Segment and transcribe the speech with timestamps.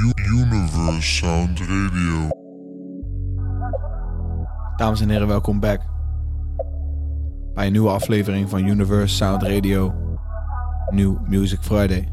[0.00, 2.28] Universe Sound Radio.
[4.76, 5.80] Dames en heren, welkom back
[7.54, 9.94] bij een nieuwe aflevering van Universe Sound Radio
[10.90, 12.08] New Music Friday.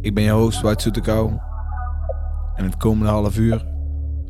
[0.00, 1.32] Ik ben je host Wout Soetekou
[2.54, 3.66] en het komende half uur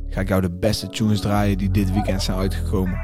[0.07, 2.99] ga ik jou de beste tunes draaien die dit weekend zijn uitgekomen.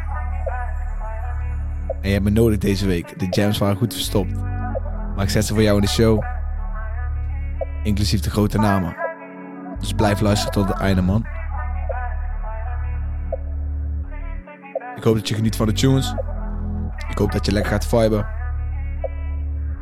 [2.01, 4.35] En je hebt me nodig deze week, de jams waren goed verstopt,
[5.15, 6.23] maar ik zet ze voor jou in de show,
[7.87, 8.97] inclusief de grote namen.
[9.79, 11.27] Dus blijf luisteren tot het einde man.
[14.97, 16.15] Ik hoop dat je geniet van de tunes.
[17.09, 18.27] Ik hoop dat je lekker gaat viben.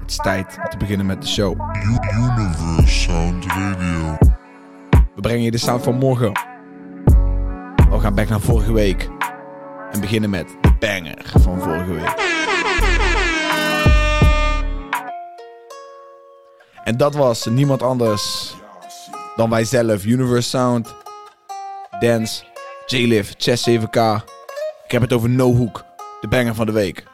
[0.00, 1.60] Het is tijd om te beginnen met de show.
[1.82, 4.16] Universe Sound Radio.
[5.14, 6.32] We brengen je de sound van morgen.
[7.90, 9.08] We gaan back naar vorige week.
[9.90, 12.43] En beginnen met de banger van vorige week.
[16.84, 18.54] En dat was niemand anders
[19.36, 20.04] dan wij zelf.
[20.04, 20.94] Universe Sound,
[22.00, 22.42] Dance,
[22.86, 23.98] J-Liv, Chess 7K.
[24.84, 25.84] Ik heb het over No Hook,
[26.20, 27.04] de banger van de week.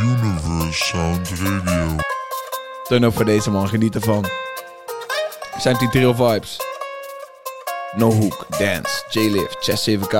[0.00, 1.96] Universe Sound Radio.
[2.82, 4.22] Turn up voor deze man, geniet ervan.
[4.22, 6.56] We zijn die drill vibes.
[7.96, 10.14] No Hook, Dance, J-Liv, Chess 7K.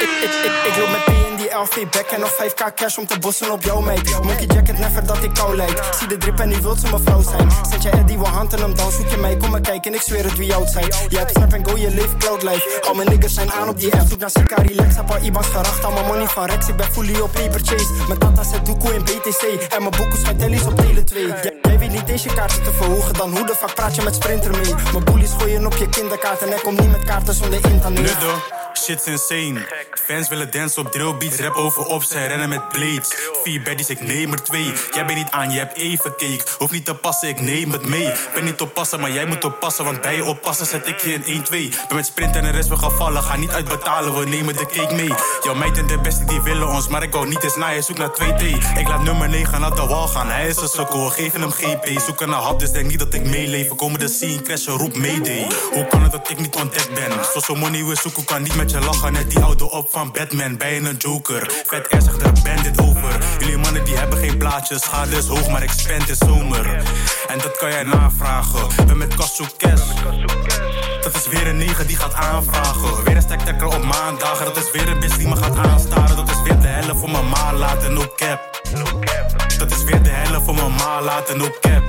[0.00, 1.21] Ik, ik, ik
[1.62, 3.62] loop met P in die LV back en nog 5k cash om te bossen op
[3.62, 4.10] jou, mate.
[4.22, 5.82] Monkey jacket, never dat ik kou lijk.
[5.98, 7.50] Zie de drip en die wilt ze mijn vrouw zijn.
[7.70, 9.36] Zet je Eddie wel hand in hem, dan zoek je mij.
[9.36, 10.86] Kom maar kijken, ik zweer het wie oud zijn.
[11.08, 12.80] Je hebt snap en go, je leeft cloud life.
[12.88, 14.08] Al mijn niggas zijn aan op die app.
[14.08, 15.84] Zoek naar Sika, relax, heb al Ibans geracht.
[15.84, 17.92] Al mijn money van Rex, ik ben fully op paper chase.
[18.06, 19.42] Mijn tata zet doekoe in BTC.
[19.72, 21.26] En mijn boeken schijnt tellies op Tele 2.
[21.26, 24.14] Jij- Jij weet niet deze kaarten te verhogen, dan hoe de fuck praat je met
[24.14, 24.74] Sprinter mee?
[24.92, 28.16] Mijn bullies gooien op je kinderkaart en ik kom niet met kaarten zonder internet.
[28.74, 29.66] Shit's insane.
[30.06, 33.08] Fans willen dansen op drill beats, rap over op, zij rennen met blades.
[33.42, 34.72] Vier baddies, ik neem er twee.
[34.92, 36.42] Jij bent niet aan, je hebt even cake.
[36.58, 38.12] Hoef niet te passen, ik neem het mee.
[38.34, 41.44] Ben niet oppassen, maar jij moet oppassen, want bij je oppassen zet ik je in
[41.44, 41.48] 1-2.
[41.88, 44.66] Ben met sprint en de rest we gaan vallen, ga niet uitbetalen, we nemen de
[44.66, 45.12] cake mee.
[45.42, 47.82] Jouw meid en de beste die willen ons, maar ik wou niet eens naar je,
[47.82, 48.42] zoek naar 2T.
[48.78, 52.00] Ik laat nummer 9 naar de wal gaan, hij is een sukkel, geven hem GP.
[52.00, 53.68] Zoeken naar hap, dus denk niet dat ik meeleef.
[53.68, 55.46] Komen de scene, crashen, roep mayday.
[55.72, 57.10] Hoe kan het dat ik niet ontdekt ben?
[57.32, 59.12] Zoals money we zoeken, kan niet met je lachen.
[59.12, 61.50] Net die auto op van Batman, bij een joker.
[61.66, 63.18] Vet air zegt er bandit over.
[63.38, 66.82] Jullie mannen die hebben geen plaatjes, schade is hoog, maar ik spend is zomer.
[67.28, 68.86] En dat kan jij navragen.
[68.86, 69.82] Ben met Kassou Cash.
[71.02, 73.04] Dat is weer een negen die gaat aanvragen.
[73.04, 74.44] Weer een stektekker op maandagen.
[74.44, 76.16] Dat is weer een bitch die me gaat aanstaren.
[76.16, 78.62] Dat is weer de helft voor mijn ma laten, no cap.
[79.58, 81.82] Dat is weer de helft voor mijn ma laten, no cap.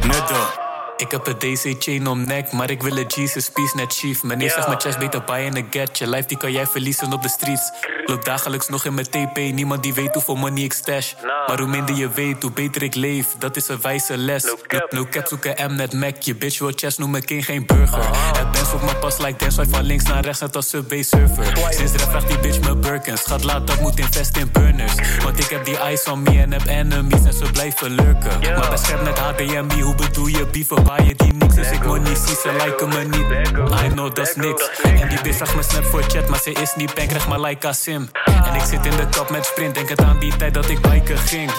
[0.00, 0.70] Nudde.
[1.02, 4.22] Ik heb een DC-chain om nek, maar ik wil een Jesus piece net chief.
[4.22, 5.98] Meneer zegt mijn chest beter buy in a get.
[5.98, 7.70] Je life die kan jij verliezen op de streets.
[8.04, 11.12] Loop dagelijks nog in mijn TP, niemand die weet hoeveel money ik stash.
[11.46, 13.26] Maar hoe minder je weet, hoe beter ik leef.
[13.38, 14.44] Dat is een wijze les.
[14.44, 16.22] No cap, no cap zoek een M net Mac.
[16.22, 18.04] Je bitch wil chest, noem me king geen burger.
[18.38, 21.56] Het bands op mijn pas like dance, van links naar rechts net als Subway surfer.
[21.70, 23.20] Sinds rap vraagt die bitch me Birkins.
[23.20, 24.92] Schat laat dat moet invest in burners.
[25.22, 28.40] Want ik heb die ice on me en heb enemies en ze blijven lurken.
[28.40, 30.90] Maar bescherm net HDMI, hoe bedoel je beefen?
[30.96, 33.48] Je die niks, dus ik money zie, ze liken me niet.
[33.84, 34.80] I know dat is niks.
[34.82, 37.40] En die bitch zag me snap voor chat, maar ze is niet bank, krijg maar
[37.40, 38.08] like Sim.
[38.24, 40.80] En ik zit in de kap met sprint, denk het aan die tijd dat ik
[40.80, 41.50] biken ging.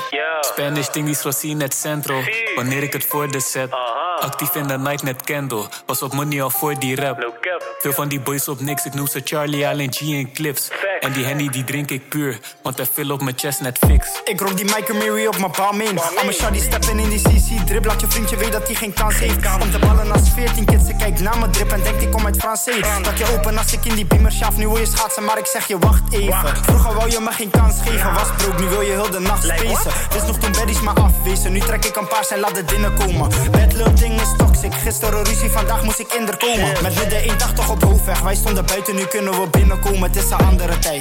[0.41, 2.21] Spanish dingies gezien net central,
[2.55, 3.71] wanneer ik het voor de set.
[4.19, 7.31] Actief in de night net candle, pas op money al voor die rap.
[7.79, 10.69] Veel van die boys op niks, ik noem ze Charlie, Allen, G en Clips.
[11.03, 14.07] En die Henny die drink ik puur, want hij veel op mijn chest net fix.
[14.23, 15.99] Ik rock die Michael Mary op mijn palm in.
[15.99, 17.85] Al mijn shawty steppen in die CC drip.
[17.85, 19.61] Laat je vriendje weet dat hij geen kans heeft.
[19.61, 20.85] Om te ballen als 14 kids.
[20.85, 23.03] Ze kijkt naar mijn drip en denkt ik kom uit Francais.
[23.03, 24.57] Dat je open als ik in die beamer schaaf.
[24.57, 26.57] Nu wil je schaatsen, maar ik zeg je wacht even.
[26.61, 28.13] Vroeger wou je me geen kans geven.
[28.13, 29.91] Was broke, nu wil je heel de nacht spacen.
[30.09, 31.51] Wist nog toen baddies maar afwezen.
[31.51, 33.29] Nu trek ik een paars en laat het binnenkomen.
[33.51, 34.73] Bad little ding is toxic.
[34.73, 36.71] Gisteren ruzie, vandaag moest ik in er komen.
[36.81, 38.21] Met midden 180 op hoofdweg.
[38.21, 40.01] Wij stonden buiten, nu kunnen we binnenkomen.
[40.01, 40.92] Het is een andere tijd.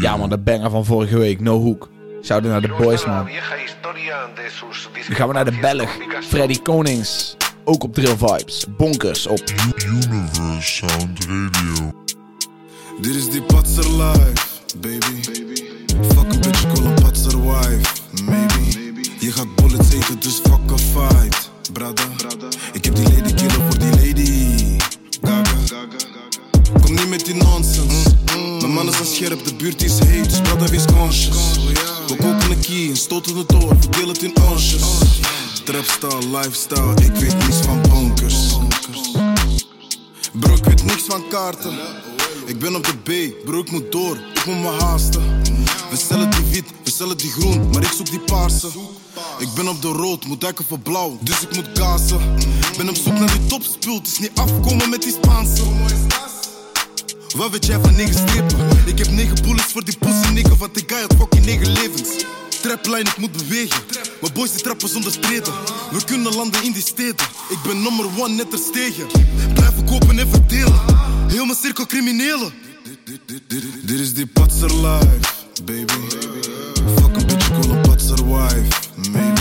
[0.00, 1.88] Ja man, de banger van vorige week, No Hook.
[2.22, 3.28] Shout naar de boys man.
[5.08, 5.90] Nu gaan we naar de Belg,
[6.28, 7.36] Freddy Konings.
[7.64, 8.66] Ook op Drill Vibes.
[8.76, 9.42] Bonkers op
[9.86, 11.92] Universe Sound Radio.
[13.00, 14.46] Dit is die patser life,
[14.76, 15.22] baby.
[16.02, 17.92] Fuck een bitch, call een patser wife,
[18.24, 19.00] maybe.
[19.18, 21.51] Je gaat bullets eten, dus fuck a fight,
[29.62, 31.36] buurt is heet, dus brada wees conscious.
[32.06, 34.82] We kopen een key en stoten het door, verdeel het in onsjes.
[35.64, 38.56] Trapstyle, lifestyle, ik weet niets van bonkers.
[40.32, 41.72] Bro, ik weet niks van kaarten.
[42.46, 45.42] Ik ben op de B, bro, ik moet door, ik moet me haasten.
[45.90, 48.68] We stellen die wit, we cellen die groen, maar ik zoek die paarse.
[49.38, 52.20] Ik ben op de rood, moet duiken voor blauw, dus ik moet gazen.
[52.76, 55.62] Ben op zoek naar die topspul, het is niet afkomen met die Spaanse.
[57.36, 58.58] Wat weet jij van negen strepen?
[58.84, 62.08] Ik heb negen bullets voor die pussy nigga, want ik ga had fucking negen levens.
[62.62, 63.82] Traplijn, ik moet bewegen.
[64.20, 65.52] Mijn boys die trappen zonder streden.
[65.90, 67.26] We kunnen landen in die steden.
[67.48, 69.06] Ik ben nummer one, net er stegen.
[69.54, 70.80] Blijven kopen en verdelen.
[71.28, 72.52] Heel mijn cirkel criminelen.
[73.82, 75.18] Dit is die patser life,
[75.64, 75.92] baby.
[76.94, 78.66] Fuck een bitch, call een patser wife,
[79.10, 79.40] maybe.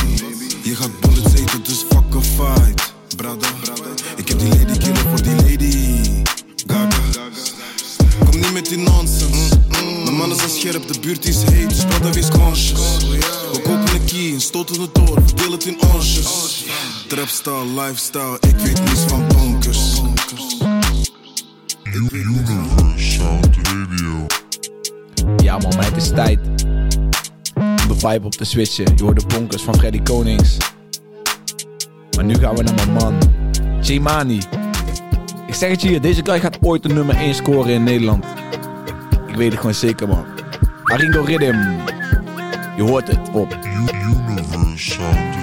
[0.63, 3.47] Je gaat bullets eten, dus fuck a fight, brada.
[4.15, 5.99] Ik heb die lady killen voor die lady.
[6.67, 7.21] Gaga.
[8.51, 9.59] Niet met die nonsense.
[10.03, 12.97] Mijn mannen zijn scherp, de buurt is heet, dus brada wees conscious.
[13.51, 16.63] We kopen een key en stoten het door, verdeel het in onsjes.
[17.07, 20.01] Trapstyle, lifestyle, ik weet niets van bonkers.
[21.83, 24.25] Universe Sound Radio.
[25.37, 26.39] Ja man, maar het is tijd
[27.55, 28.93] om de vibe op te switchen.
[28.95, 30.57] Je hoort de bonkers van Freddy Konings.
[32.15, 33.17] Maar nu gaan we naar mijn man,
[33.81, 34.39] Jimani.
[35.47, 38.25] Ik zeg het je hier, deze guy gaat ooit de nummer 1 scoren in Nederland.
[39.31, 40.25] Ik weet het gewoon zeker man.
[40.83, 41.55] Aringo Rhythm.
[42.75, 45.39] Je hoort het op Universe Radio.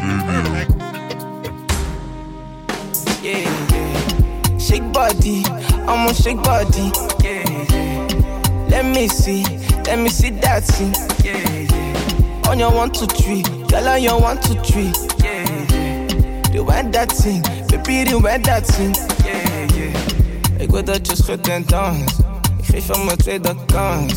[3.23, 3.39] yeah,
[3.69, 4.59] yeah.
[4.59, 5.43] Shake body,
[5.87, 6.91] I'm on shake body,
[7.23, 8.69] yeah, yeah.
[8.69, 9.45] Let me see,
[9.85, 10.95] let me see that thing,
[11.25, 12.49] yeah, yeah.
[12.51, 14.93] On your one, two, three, girl on your one, two, three,
[15.25, 16.53] yeah, yeah.
[16.53, 18.95] You want that thing, baby, you want that thing,
[19.25, 20.61] yeah, yeah.
[20.63, 22.28] Ik wil dat je schudt en dans, ik
[22.73, 24.13] geef je mijn tweede kans.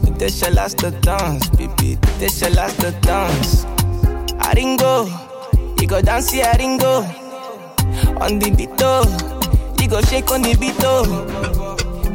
[0.00, 3.64] Dit is je laatste dans, baby, dit is je laatste dans.
[4.38, 5.06] Aringo,
[5.74, 7.04] you go dance, here, Aringo.
[8.20, 9.04] On the beat, oh.
[9.76, 10.80] You go shake on the beat.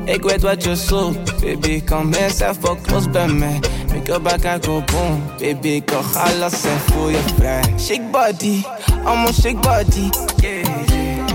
[0.06, 3.60] Ik weet wat je zoekt, baby, kom eens even close bij mij.
[3.88, 7.64] Make your back, I go boom, baby, ik wil alles en voel je vrij.
[7.80, 8.64] Shake body,
[9.06, 11.26] I'm on shake body, yeah, yeah.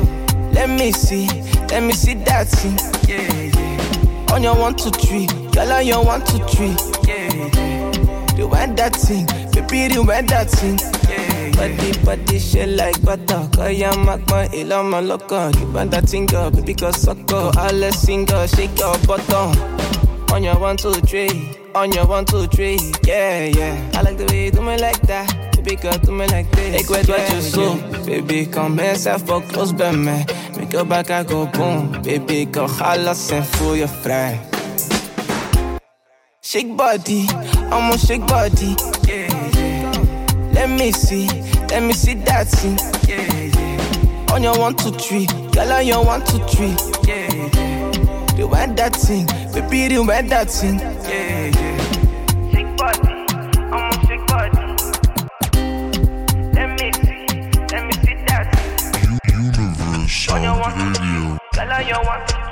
[0.52, 1.26] Let me see,
[1.66, 3.61] let me see that thing, yeah, yeah.
[4.32, 6.74] On your one, two, three, girl, on your one, two, three,
[7.06, 8.36] yeah, yeah.
[8.36, 11.76] You that thing, baby, you want that thing, yeah, yeah.
[11.76, 13.48] Body, body, shit like butter.
[13.54, 15.50] Cause you make my ill on my locker.
[15.58, 17.50] You want that thing up, baby, cause sucker.
[17.58, 19.52] Alles single, shake your bottom.
[20.32, 21.54] On your one, two, three.
[21.74, 22.78] On your one, two, three.
[23.04, 23.90] Yeah, yeah.
[23.94, 25.52] I like the way you do me like that.
[25.56, 26.80] Baby, girl, do me like this.
[26.80, 28.04] Ik weet wat je zoekt.
[28.06, 30.24] Baby, kom eens even close bij mij.
[30.72, 32.00] Your back, I go boom.
[32.02, 34.40] Baby, wil alles en voel je vrij.
[36.40, 37.26] Shake body,
[37.70, 38.74] I'm on shake body.
[39.06, 39.92] Yeah, yeah.
[40.52, 41.26] Let me see,
[41.68, 42.78] let me see that thing.
[43.06, 44.32] Yeah, yeah.
[44.32, 46.74] On your one, two, three, girl, on your one, two, three.
[47.06, 47.28] Yeah,
[48.36, 48.44] yeah.
[48.46, 50.78] Want that thing, baby, want that thing.
[50.78, 51.61] Yeah, yeah.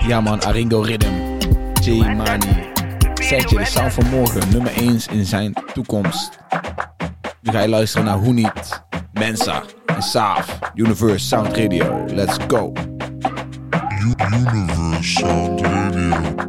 [0.07, 1.13] Ja man, Aringo Rhythm.
[1.83, 2.69] J Mani.
[3.15, 6.39] Zet je de sound van morgen, nummer 1 in zijn toekomst.
[7.43, 8.83] Nu ga je luisteren naar Hoe Niet,
[9.13, 10.59] Mensa en Saaf.
[10.75, 12.05] Universe Sound Radio.
[12.07, 12.73] Let's go.
[14.03, 16.49] Universe Sound Radio.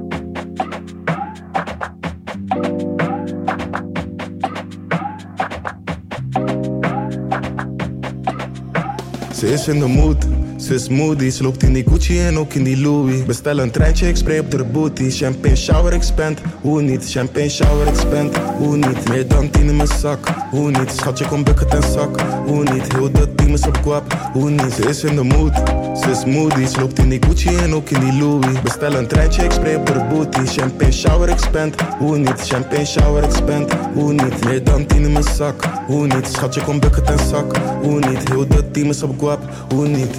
[9.34, 10.26] Ze is in de mood,
[10.62, 11.30] ze is moody.
[11.30, 13.26] Ze loopt in die Gucci en ook in die Louis.
[13.26, 15.10] Bestel een treintje, ik spray op de booty.
[15.10, 17.12] Champagne shower, ik spend, hoe niet?
[17.12, 19.08] Champagne shower, ik spend, hoe niet?
[19.10, 20.92] Meer dan tien in mijn zak, hoe niet?
[20.92, 22.94] Schatje, kom bucket en zak, hoe niet?
[22.94, 24.74] Heel de team is op kwap, hoe niet?
[24.74, 25.56] Ze is in de mood,
[26.00, 26.66] ze is moody.
[26.66, 28.62] Ze in die Gucci en ook in die Louis.
[28.62, 30.46] Bestel een treintje, ik spray de booty.
[30.46, 32.42] Champagne shower, ik spend, hoe niet?
[32.48, 34.46] Champagne shower, ik spend, hoe niet?
[34.46, 36.28] Meer dan tien in mijn zak, hoe niet?
[36.28, 38.30] Schatje, kom bucket en zak, hoe niet?
[38.30, 39.40] Heel de team is op kwap,
[39.74, 40.16] hoe niet?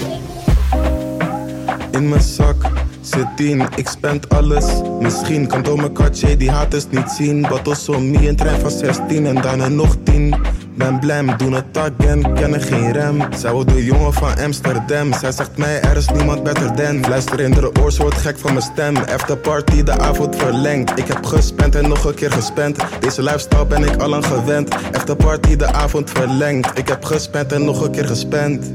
[1.91, 2.82] In mijn zak
[3.12, 4.64] zit ik spend alles.
[5.00, 7.40] Misschien kan mijn katje die haters niet zien.
[7.40, 10.35] Battles om me, een trein van 16 en daarna nog 10.
[10.76, 13.23] Ben blij, doen het again, kennen geen rem.
[13.37, 15.12] Zij wil de jongen van Amsterdam.
[15.12, 17.00] Zij zegt mij, er is niemand beter dan.
[17.00, 18.97] Luister in de oor, wordt gek van mijn stem.
[18.97, 20.99] After party, de avond verlengd.
[20.99, 22.78] Ik heb gespend en nog een keer gespend.
[23.00, 24.75] Deze lifestyle ben ik al lang gewend.
[24.92, 26.78] After party, de avond verlengd.
[26.78, 28.71] Ik heb gespend en nog een keer gespend.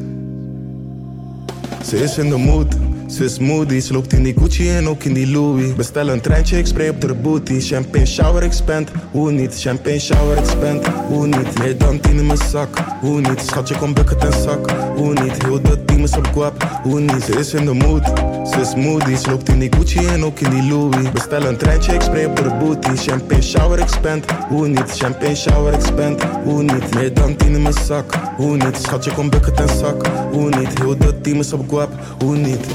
[1.85, 2.75] Ze is in de mood,
[3.07, 5.75] Ze is moody, ze loopt in die Gucci en ook in die Louis.
[5.75, 7.59] Bestel een treintje, ik spray op de booty.
[7.59, 9.61] Champagne shower, ik spend, hoe niet?
[9.61, 11.59] Champagne shower, ik spend, hoe niet?
[11.59, 13.41] Meer dan in mijn zak, hoe niet?
[13.41, 15.43] Schatje, kom bucket en zak, hoe niet?
[15.43, 17.23] Heel de team is op guap, hoe niet?
[17.23, 18.05] Ze is in de mood,
[18.51, 19.15] ze is moody.
[19.15, 21.11] Ze loopt in die Gucci en ook in die Louis.
[21.11, 22.95] Bestel een treintje, ik spray op de booty.
[22.95, 24.91] Champagne shower, ik spend, hoe niet?
[24.97, 26.93] Champagne shower, ik spend, hoe niet?
[26.93, 28.77] Meer dan in mijn zak, hoe niet?
[28.81, 30.79] Schatje, kom bucket en zak, hoe niet?
[30.79, 31.89] Heel de team is op guap,
[32.23, 32.65] hoe niet?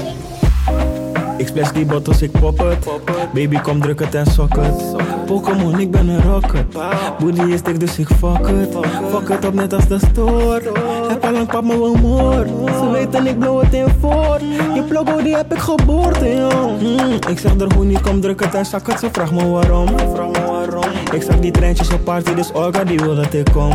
[1.37, 2.87] Ik splash die bottles, ik pop het.
[3.33, 4.95] Baby, kom druk het en sok het.
[5.25, 6.65] Pokémon, ik ben een rocker.
[7.19, 8.75] Booty is dik, dus ik fuck het.
[9.09, 10.71] Fuck het op net als de store.
[11.33, 12.47] Lang pap me wel moord.
[12.79, 14.39] Ze weten, ik blow het in voor.
[14.73, 16.81] Je plogo, die heb ik geboorte, joh.
[16.81, 18.99] Mm, ik zeg er hoe niet, kom druk het en zak het.
[18.99, 19.87] Ze vraagt me waarom.
[21.13, 23.71] Ik zag die treintjes op party, dus Olga die wil dat ik kom.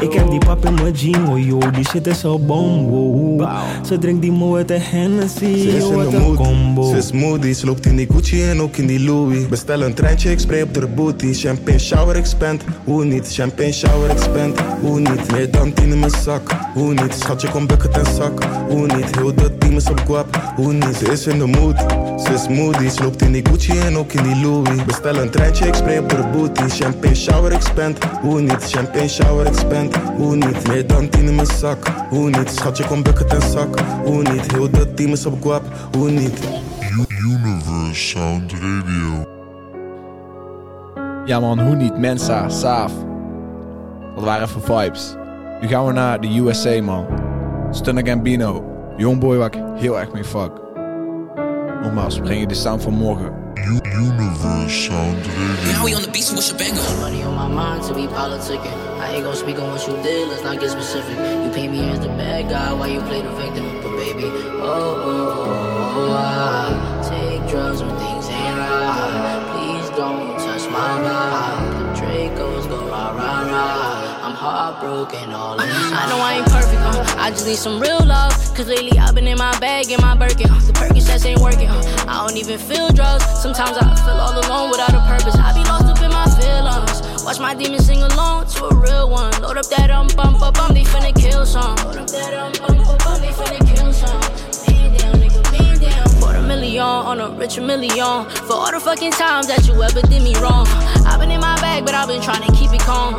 [0.00, 3.50] Ik heb die pap in mijn jean, oh yo, die shit is zo bom, wow.
[3.86, 6.90] Ze drinkt die moe uit de Hennessy, Ze is in de mood, combo.
[6.90, 7.52] ze is moody.
[7.52, 9.48] Ze loopt in die Gucci en ook in die Louis.
[9.48, 11.32] Bestel een treintje, ik spray op de booty.
[11.32, 13.34] Champagne shower, ik spend, hoe niet?
[13.34, 15.32] Champagne shower, ik spend, hoe niet?
[15.32, 17.14] Meer dan tien in mijn zak, hoe niet?
[17.14, 19.16] Schatje, kom bucket en zak, hoe niet?
[19.16, 20.96] Heel de team is op guap, hoe niet?
[20.96, 21.78] Ze is in de mood,
[22.20, 22.88] ze is moody.
[22.88, 24.84] Ze loopt in die Gucci en ook in die Louis.
[24.84, 26.62] Bestel een treintje, ik spray op de booty.
[26.68, 28.70] Champagne shower, ik spend, hoe niet?
[28.70, 30.68] Champagne shower, ik spend, hoe niet?
[30.68, 32.50] Meer dan tien in mijn zak, hoe niet?
[32.50, 34.52] Schatje, kom bucket en zak, hoe niet?
[34.52, 35.64] Heel de team is op guap,
[35.96, 36.38] hoe niet?
[37.08, 39.24] Universe Sound Radio.
[41.24, 41.98] Ja man, hoe niet?
[41.98, 42.92] Mensa, Saaf.
[44.14, 45.16] Dat waren even vibes.
[45.60, 47.06] Nu gaan we naar de USA man.
[47.70, 48.64] Stunner Gambino.
[48.96, 50.50] Youngboy waar ik heel erg mee fuck.
[51.82, 53.32] Nogmaals, we brengen de sound van morgen.
[53.54, 55.72] U- Universe Sound Radio.
[55.72, 57.00] Now we on the beat, so what's your banger?
[57.00, 58.76] Money on my mind to be politicking.
[59.00, 61.16] I ain't gon' speak on what you did, let's not get specific.
[61.44, 63.64] You paint me as the bad guy while you play the victim.
[63.82, 69.40] But baby, oh, oh, oh, oh I take drugs when things ain't right.
[69.52, 71.75] Please don't touch my vibe.
[74.50, 75.92] Heartbroken all inside.
[75.92, 78.32] I know I ain't perfect, uh, I just need some real love.
[78.54, 80.50] Cause lately I've been in my bag, in my Birkin.
[80.50, 83.24] Uh, the Percocets ain't working, uh, I don't even feel drugs.
[83.40, 85.36] Sometimes I feel all alone without a purpose.
[85.36, 87.24] I be lost up in my feelings.
[87.24, 89.32] Watch my demons sing along to a real one.
[89.42, 91.74] Load up that um bump up, um, they finna kill some.
[91.84, 94.20] Load up that um bump up, um, they finna kill some.
[94.68, 96.04] Man down, nigga, man down.
[96.20, 98.30] Put a million on a rich million.
[98.46, 100.66] For all the fucking times that you ever did me wrong.
[101.04, 103.14] I've been in my bag, but I've been trying to keep it calm.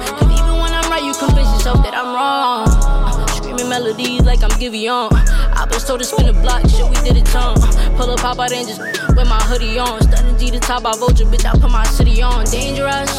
[0.97, 2.65] Right, you convince yourself that I'm wrong.
[2.65, 5.13] Uh, Screaming melodies like I'm Giveon.
[5.13, 7.61] I was told to spin the block, shit, we did it tongue.
[7.97, 10.01] Pull up, pop out and just with my hoodie on.
[10.01, 12.45] Stunning G the top, I vulture, bitch, I put my city on.
[12.45, 13.13] Dangerous.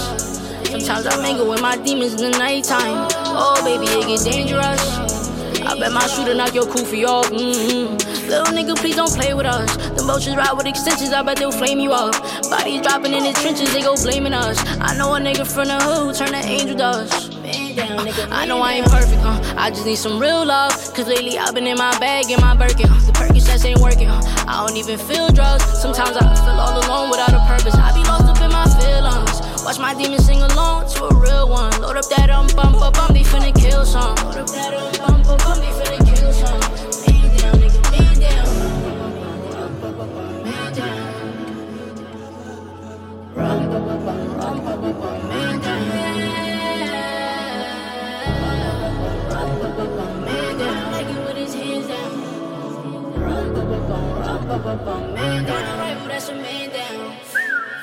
[0.67, 3.07] Sometimes I mingle with my demons in the nighttime.
[3.31, 4.83] Oh, baby, it get dangerous.
[5.63, 7.31] I bet my shooter knock your kufi off.
[7.31, 7.95] Mm-hmm.
[8.27, 9.71] Little nigga, please don't play with us.
[9.95, 12.11] The vultures ride with extensions, I bet they'll flame you up.
[12.51, 14.59] Bodies dropping in the trenches, they go blaming us.
[14.81, 17.28] I know a nigga from the hood who turn to angel dust.
[17.79, 18.27] Down, nigga.
[18.33, 19.55] I know I ain't perfect, uh.
[19.57, 20.73] I just need some real love.
[20.95, 22.91] Cause lately I've been in my bag, in my Birkin.
[22.91, 22.99] Uh.
[23.07, 24.21] The Percocets ain't working, uh.
[24.49, 25.63] I don't even feel drugs.
[25.81, 27.77] Sometimes I feel all alone without a purpose.
[27.77, 29.41] I be lost up in my feelings.
[29.65, 31.71] Watch my demons sing along to a real one.
[31.81, 34.17] Load up that um bump up, um, they finna kill some.
[34.27, 36.59] Load up that um bump up, um, they finna kill some.
[37.07, 38.47] Man down, nigga, man down.
[40.43, 40.99] Man down.
[43.37, 44.05] Run, run, run,
[44.35, 44.65] run,
[44.99, 46.18] run, man down.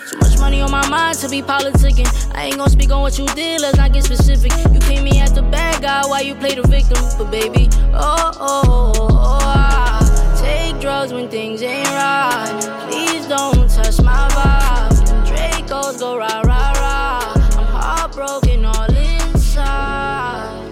[0.10, 2.08] Too much money on my mind to be politicking.
[2.36, 4.51] I ain't gonna speak on what you did, let's not get specific.
[4.72, 7.03] You paint me as the bad guy while you play the victim.
[7.17, 10.00] But baby, oh, oh, oh, oh, I
[10.39, 12.88] take drugs when things ain't right.
[12.89, 15.25] Please don't touch my vibe.
[15.27, 17.34] Dracos go rah, rah, rah.
[17.58, 20.72] I'm heartbroken all inside.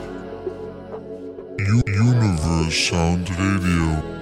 [1.59, 4.12] U- Universe Sound Radio.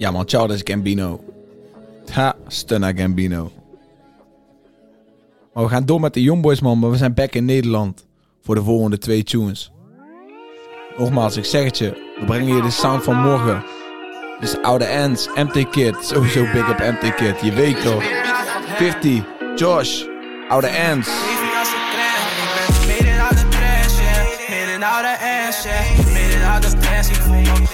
[0.00, 1.20] Ja man, Childish Gambino.
[2.12, 3.52] Ha, Stunna Gambino.
[5.52, 8.06] Maar we gaan door met de Youngboys man, maar we zijn back in Nederland.
[8.42, 9.72] Voor de volgende twee tunes.
[10.96, 12.14] Nogmaals, ik zeg het je.
[12.18, 13.64] We brengen je de sound van morgen.
[14.40, 15.96] Dus oude ends, MT Kid.
[16.00, 17.40] Sowieso big up MT Kid.
[17.40, 18.04] Je weet toch.
[18.76, 19.24] 50,
[19.56, 20.04] Josh,
[20.48, 21.08] oude ends.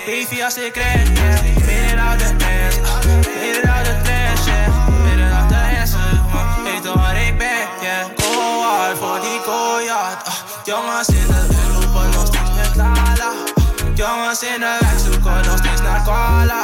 [0.06, 1.42] Baby als ik krijg, yeah.
[1.66, 3.04] Midden aan de ass, ah.
[3.40, 4.88] midden aan de trash, yeah.
[5.04, 6.64] Midden aan de ass, uh.
[6.64, 8.06] weet waar ik ben, yeah.
[8.16, 10.34] Go hard voor die Goliath, ah.
[10.64, 13.32] Jongens in de wijk lopen nog steeds met Lala.
[13.94, 16.62] Jongens in de wijk zoeken nog steeds naar koala.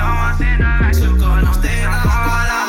[0.00, 2.62] Jongens in de wijk zoeken nog steeds naar koala.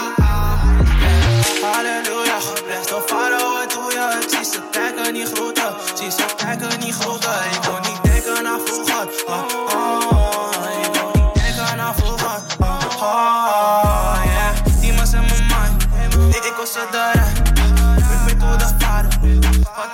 [1.61, 4.17] Halleluja, geblest of vader, wat doe je?
[4.21, 7.54] Ik zie ze kijken niet groeten, zie ze kijken niet groeten.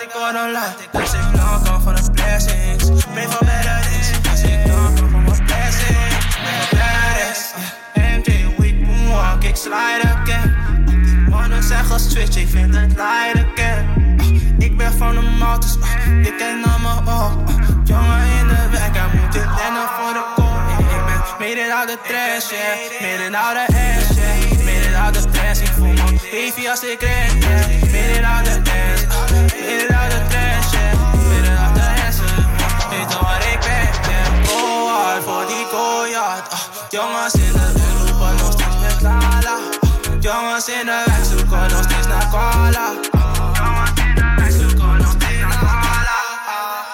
[0.02, 0.80] Ik, ze eruit.
[0.80, 0.90] Ik
[2.14, 2.84] blessings.
[3.30, 3.46] For
[5.46, 5.78] days.
[7.96, 8.46] MJ,
[8.86, 10.56] moonwalk, ik slide again.
[11.30, 14.16] Mannen zeggen switch, ik vind het lijden again.
[14.60, 15.78] Ik ben van de mountains,
[16.24, 17.34] ik kijk naar mijn oog.
[17.84, 20.60] Jongen in de wijk, hij moet dit rennen voor de kool.
[20.80, 23.02] Ik ben midden uit de trash, yeah.
[23.02, 24.61] Midden uit de ass, yeah.
[25.02, 27.92] Uit de trash, ik voel me baby als ik ren, yeah.
[27.92, 29.02] Midden uit de ass,
[29.54, 31.14] midden uit de trash, yeah.
[31.30, 32.18] Midden uit de ass,
[32.90, 34.48] weet je waar ik ben, yeah.
[34.48, 36.60] Go hard voor die Goliath, ah.
[36.90, 39.58] Jongens in de wijk roepen nog steeds met Lala.
[40.20, 42.94] Jongens in de wijk zoeken nog steeds naar Koala.
[43.54, 43.92] Jongens.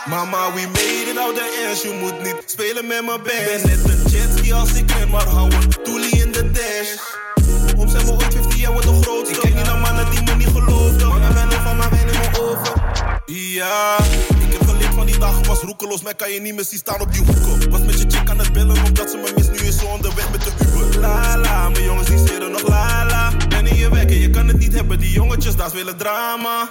[0.08, 1.82] Mama, we made it out the ass.
[1.82, 3.26] Je moet niet spelen met mijn band.
[3.26, 6.90] Ben net een jetski als ik ren, maar hou een toelie in de dash.
[8.68, 9.34] Om zijn we ooit 50 jaar wordt de grootste.
[9.36, 11.08] Ik kijk niet naar mannen die me niet geloofden.
[11.08, 12.82] Mannen wennen van mijn wijn in mijn oven.
[13.26, 13.98] Ja,
[14.46, 16.02] ik heb geleerd van die dagen was roekeloos.
[16.02, 17.70] Mij kan je niet meer zien staan op die hoeken.
[17.70, 19.52] Was met je chick aan het bellen omdat ze me mist.
[19.52, 21.00] Nu is ze onderweg met de Uber.
[21.00, 23.32] La la, mijn jongens die zeren nog la la.
[23.50, 25.00] Ben in je wekken, je kan het niet hebben.
[25.00, 26.70] Die jongetjes, daar willen drama.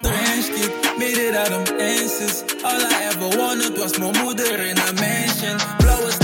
[0.00, 2.42] Trench kid, made it out of answers.
[2.62, 5.56] All I ever wanted was mijn moeder in een mansion.
[5.78, 6.23] Blauwe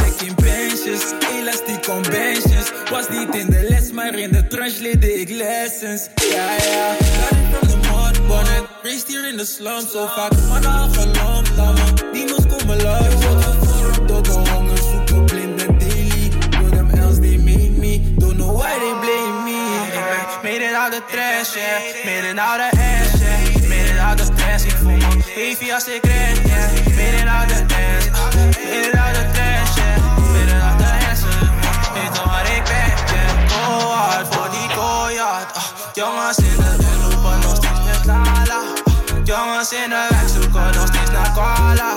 [0.84, 2.72] benches, elastiek on benches.
[2.90, 6.08] Was niet in de les, maar in de trench leerde ik lessons.
[6.32, 8.64] Ja, ja, got it from the mud bonnet.
[8.82, 12.04] Raised hier in de slum, zo vaak mannen al gelamd.
[12.12, 13.14] Die moest komen langs.
[13.14, 16.30] Wordt gevormd door de honger, zoeken blind en daily.
[16.50, 18.14] Door them else, they made me.
[18.18, 19.58] Don't know why they blame me.
[20.42, 22.04] Made it out the trash, yeah.
[22.04, 23.68] Made it out the ass, yeah.
[23.68, 26.70] Made it out the trash, ik voel me ren, yeah.
[26.96, 28.04] Made it out the ass,
[28.56, 29.29] made it out the
[35.92, 38.04] Jongens in de wijk roepen nog steeds met.
[39.24, 40.06] Jongens in de
[40.52, 41.96] wijk nog steeds naar Koala.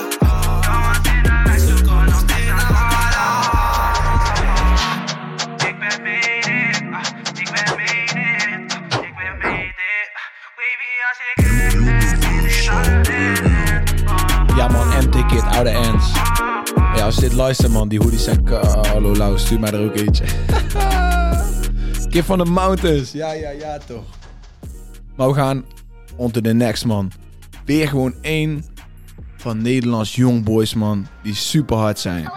[5.56, 6.06] Ik ben
[7.34, 7.68] ik ben
[9.00, 9.42] ik ben
[14.56, 16.12] Ja man, MT Kid, oude ends.
[16.96, 18.48] Ja, als je dit luistert man, die hoodies zijn
[18.92, 20.24] hallo lauw, stuur mij er ook eentje.
[22.14, 24.04] Kid van de Mountains, ja ja ja toch.
[25.16, 25.64] Maar we gaan
[26.16, 27.12] on to the next man.
[27.64, 28.64] Weer gewoon één
[29.36, 32.32] van Nederlands young boys man, die super hard zijn.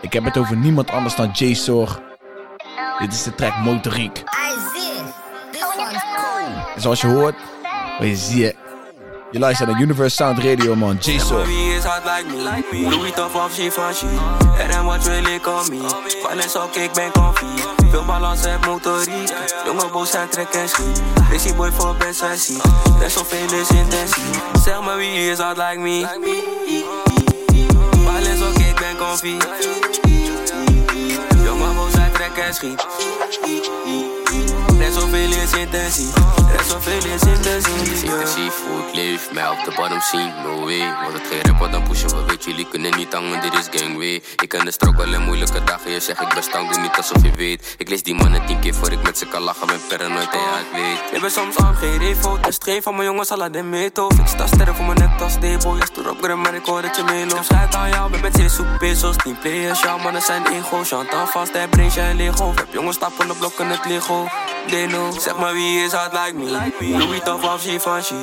[0.00, 1.86] Ik heb het over niemand anders dan Jay.
[2.98, 4.22] Dit is de track Motoriek.
[6.74, 7.34] En zoals je hoort,
[8.00, 8.54] je ziet,
[9.30, 11.63] je luistert naar Universe Sound Radio man, Jay.
[11.94, 12.90] Wie is hard like me?
[12.90, 14.06] Louis tof of Givenchy.
[14.58, 15.88] En wat wil ik on me?
[16.28, 17.44] Finance ook, ik ben comfy.
[17.90, 19.32] Veel balans heb motoriek.
[19.64, 21.02] Jonge boos zijn trek en schiet.
[21.30, 22.60] Lazy boy voor best sessie.
[22.98, 24.22] Best zoveel is intensie.
[24.64, 26.06] Zeg me wie is hard like me?
[28.04, 29.36] Balance ook, ik ben comfy.
[31.44, 32.86] Jonge boos zijn trek en schiet.
[34.84, 36.10] Net zoveel is intensie.
[36.46, 38.04] Net zoveel is intensie.
[38.04, 40.94] Intensief hoe ik leef, mij op de bottom zien, no way.
[41.02, 43.80] Want het geen rap wat dan pushen, we weet jullie kunnen niet hangen, dit is
[43.80, 44.22] gangway.
[44.42, 47.22] Ik ken de struggle en moeilijke dagen, je zegt ik ben stank, doe niet alsof
[47.22, 47.74] je weet.
[47.78, 50.38] Ik lees die mannen tien keer voor ik met ze kan lachen, ben paranoid en
[50.38, 51.14] ja, ik weet.
[51.14, 54.06] Ik ben soms aan geen revo, de streef van mijn jongens, alla de meto.
[54.06, 56.82] Ik sta sterren voor mijn net als Debo, ja, stoer op gram, maar ik hoor
[56.82, 57.50] dat je meeloopt.
[57.50, 60.82] Ik aan jou, ben met zes zoek pesos, team players, jouw mannen zijn ego.
[60.84, 62.52] Chantal vast, hij brengt jij Lego.
[62.54, 64.28] Heb jongens stappen op blokken, het Lego.
[64.68, 66.96] Deno, zeg maar wie is hard like me?
[66.98, 68.14] Louis tof of Givenchy.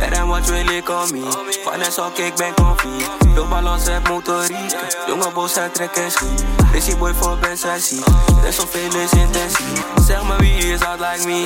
[0.00, 1.30] En wat wil ik on me?
[1.70, 2.88] Finance ook, ik ben comfy.
[3.34, 4.76] Veel balans heb motoriek.
[5.06, 6.44] Jonge boos uit trek en schiet.
[6.72, 8.02] Lazy boy voor ben sessie.
[8.42, 9.66] Er is zoveel is intensie.
[10.06, 11.42] Zeg maar wie is hard like me?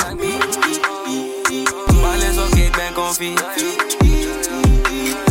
[2.03, 3.35] Balans ook, ik ben comfy.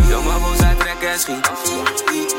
[0.10, 2.31] Jonge boos uit trek en schiet.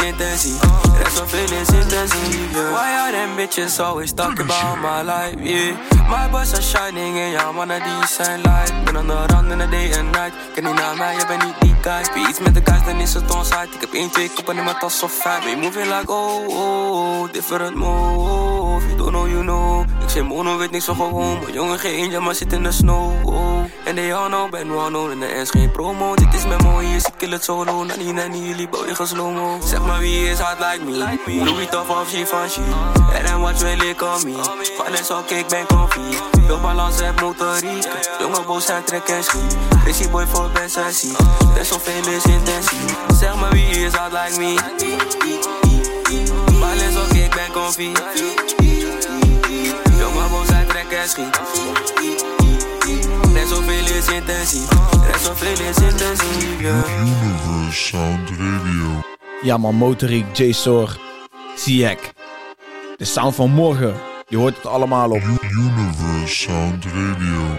[0.00, 0.54] Intensie.
[0.98, 2.38] Er is zoveel is intensie.
[2.52, 2.70] Yeah.
[2.72, 5.36] Why are them bitches always talking about my life?
[5.42, 5.76] Yeah.
[6.08, 8.84] My boys are shining and ja, mannen die zijn light.
[8.84, 10.32] Ben aan de rand in de day and night.
[10.54, 12.14] Ken niet naar mij, je bent niet die guy.
[12.14, 13.68] Wie iets met de guys, dan is het onside.
[13.74, 15.44] Ik heb één, twee koppen in mijn tas of vijf.
[15.44, 18.61] We moving like oh, oh, different mode.
[18.80, 19.80] You don't know, you know.
[20.02, 21.38] Ik zeg mono, weet niks van gewoon.
[21.38, 23.26] Maar jongen, geen eentje, maar zit in de snow.
[23.26, 23.64] Oh.
[23.84, 25.10] En they all know, ben well known.
[25.10, 26.14] En de S geen promo.
[26.14, 27.84] Dit is mijn mooie, is ik kill het solo.
[27.84, 29.58] Nani, nani, jullie bouwen gaan slow-mo.
[29.64, 31.44] Zeg maar wie is hard like me.
[31.44, 32.60] Louis Toff of Givenchy.
[33.12, 34.34] En dan watch wel ik on me.
[34.62, 36.00] Spannend zo, ik ben comfy.
[36.46, 37.86] Veel balans, heb motoriek.
[38.18, 39.56] Jongen, boos, hij trek en schiet.
[39.84, 41.16] Crazy boy voor best sessie.
[41.54, 42.78] Best veel is intensie.
[43.14, 44.54] Zeg maar wie is hard like me.
[46.60, 47.92] Balans, ook ik ben comfy.
[51.02, 52.46] Jongen, boos, hij trek en
[52.80, 53.32] schiet.
[53.32, 54.68] Net zoveel is intensief.
[55.06, 56.84] Net zoveel is intensief, yeah.
[57.00, 59.02] Universe Sound Radio.
[59.42, 60.98] Ja man, Motoriek, J-Sor,
[61.56, 62.12] Ziek.
[62.96, 63.94] De sound van morgen.
[64.28, 65.22] Je hoort het allemaal op.
[65.50, 67.58] Universe Sound Radio.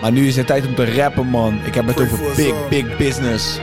[0.00, 1.60] Maar nu is het tijd om te rappen man.
[1.64, 3.58] Ik heb het over big, big business.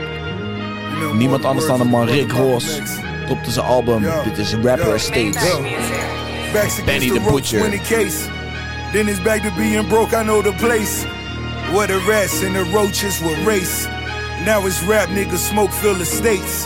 [1.13, 2.79] Niemand anders dan de man Rick Ross.
[3.27, 4.03] Topte zijn album.
[4.23, 5.57] Dit is Rapper Estates.
[6.53, 8.40] Backs Benny the Butcher.
[8.93, 11.05] Then it's back to being broke, I know the place.
[11.73, 13.87] Where the rats and the roaches will race.
[14.43, 16.65] Now it's rap niggas smoke fill the states.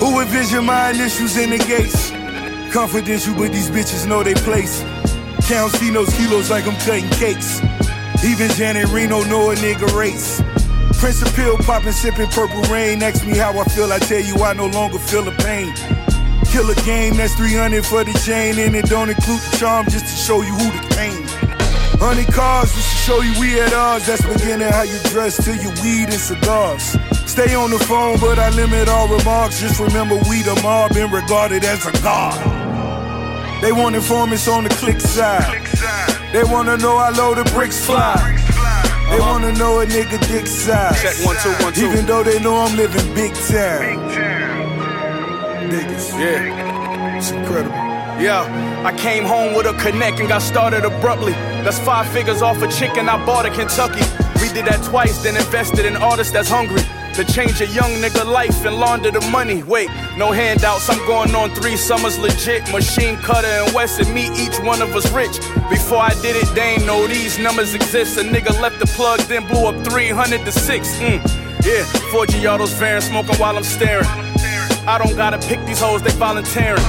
[0.00, 2.10] Who envision my initials in the gates?
[2.72, 4.82] Confidential, but these bitches know they place.
[5.46, 7.60] Count see those kilos like I'm cutting cakes.
[8.24, 10.40] Even Janet Reno know a nigga race.
[10.98, 13.02] Prince of Pill popping, sipping purple rain.
[13.02, 15.74] Ask me how I feel, I tell you I no longer feel the pain.
[16.46, 20.06] Kill a game, that's 300 for the chain, and it don't include the charm just
[20.06, 21.27] to show you who the king.
[22.00, 24.06] Honey cars just to show you we at odds.
[24.06, 26.96] That's beginning how you dress till you weed and cigars.
[27.26, 29.60] Stay on the phone, but I limit all remarks.
[29.60, 32.38] Just remember we the mob been regarded as a god.
[33.62, 35.66] They want informants on the click side.
[36.32, 38.14] They wanna know how low the bricks fly.
[38.14, 39.32] They uh-huh.
[39.32, 41.02] wanna know a nigga dick size.
[41.02, 41.86] Check one, two, one, two.
[41.86, 43.98] Even though they know I'm living big time.
[45.68, 46.12] Niggas.
[46.12, 47.16] Yeah.
[47.16, 47.87] It's incredible.
[48.18, 48.42] Yeah,
[48.84, 51.32] I came home with a connect and got started abruptly.
[51.62, 54.02] That's five figures off a chicken I bought in Kentucky.
[54.42, 56.82] We did that twice, then invested in artists that's hungry.
[57.14, 59.62] To change a young nigga life and launder the money.
[59.62, 62.70] Wait, no handouts, I'm going on three summers legit.
[62.72, 65.38] Machine cutter and West and me, each one of us rich.
[65.70, 68.18] Before I did it, they ain't know these numbers exist.
[68.18, 70.96] A nigga left the plug, then blew up 300 to 6.
[70.98, 71.22] Mm.
[71.64, 74.06] Yeah, four Giotto's varying, smoking while I'm staring.
[74.86, 76.82] I don't gotta pick these hoes, they volunteering.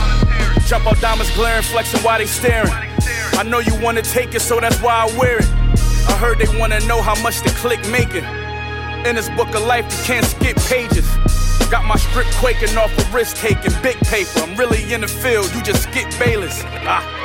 [0.68, 2.72] Jump out diamonds glaring, flexing while they staring.
[3.34, 5.50] I know you wanna take it, so that's why I wear it.
[6.08, 8.26] I heard they wanna know how much the click making.
[9.06, 11.08] In this book of life, you can't skip pages.
[11.70, 14.40] Got my strip quaking off a risk taking big paper.
[14.42, 16.64] I'm really in the field, you just skip Bayless.
[16.66, 17.19] Ah.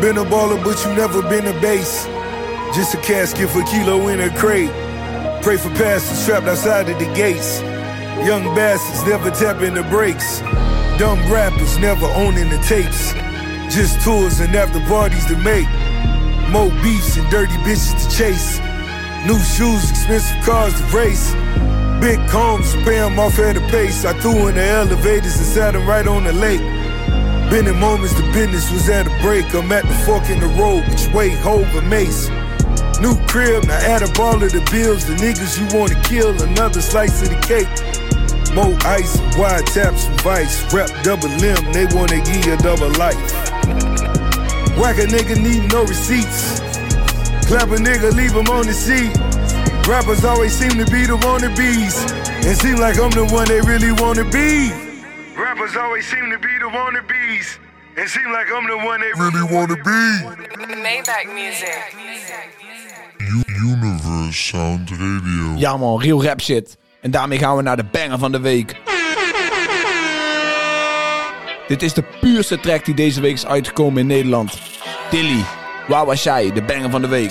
[0.00, 2.06] Been a baller, but you never been a base.
[2.74, 4.70] Just a casket for kilo in a crate.
[5.42, 7.60] Pray for pastors trapped outside of the gates.
[8.24, 10.40] Young bastards never tapping the brakes.
[10.98, 13.12] Dumb rappers never owning the tapes.
[13.68, 15.68] Just tours and after parties to make.
[16.48, 18.58] More beefs and dirty bitches to chase.
[19.26, 21.34] New shoes, expensive cars to race.
[22.00, 24.06] Big combs, pay off at a pace.
[24.06, 26.79] I threw in the elevators and sat sat 'em right on the lake.
[27.50, 29.52] Been in moments the business was at a break.
[29.54, 32.28] I'm at the fork in the road, which way Hove and Mace.
[33.02, 35.04] New crib, now add up all of the bills.
[35.04, 37.66] The niggas you wanna kill, another slice of the cake.
[38.54, 40.62] More ice, wide taps and vice.
[40.72, 43.18] Rep double limb, they wanna give you double life.
[44.78, 46.60] Whack a nigga need no receipts.
[47.50, 49.10] Clap a nigga, leave him on the seat.
[49.90, 51.98] Rappers always seem to be the wannabes.
[52.46, 54.70] And seem like I'm the one they really wanna be.
[55.34, 57.58] Rappers always seem to be wannabes.
[57.96, 60.20] And seem like I'm the one they really wanna be.
[60.82, 61.94] Maybach music.
[63.18, 65.54] U- Universe Sound Radio.
[65.56, 66.76] Ja man, real rap shit.
[67.00, 68.74] En daarmee gaan we naar de banger van de week.
[71.68, 74.58] Dit is de puurste track die deze week is uitgekomen in Nederland.
[75.10, 75.44] Dilly,
[75.88, 76.52] waar was jij?
[76.52, 77.30] De banger van de week.